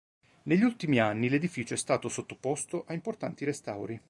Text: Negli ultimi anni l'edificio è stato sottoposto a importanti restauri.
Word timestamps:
Negli 0.45 0.63
ultimi 0.63 0.97
anni 0.97 1.29
l'edificio 1.29 1.75
è 1.75 1.77
stato 1.77 2.09
sottoposto 2.09 2.85
a 2.87 2.93
importanti 2.93 3.45
restauri. 3.45 3.99